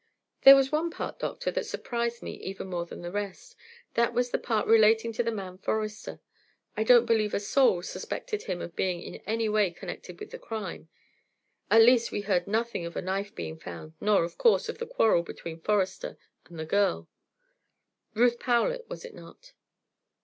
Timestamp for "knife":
13.03-13.35